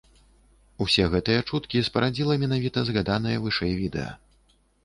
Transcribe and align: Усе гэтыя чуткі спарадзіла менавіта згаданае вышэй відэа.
Усе 0.85 1.03
гэтыя 1.15 1.43
чуткі 1.51 1.83
спарадзіла 1.89 2.39
менавіта 2.47 2.87
згаданае 2.91 3.37
вышэй 3.45 3.73
відэа. 3.83 4.11